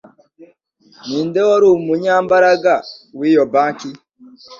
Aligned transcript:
Ninde 1.07 1.39
wari 1.47 1.65
umunyamabanga 1.77 2.73
wiyo 3.19 3.43
banki 3.53 3.89